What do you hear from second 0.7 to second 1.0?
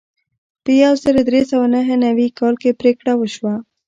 یو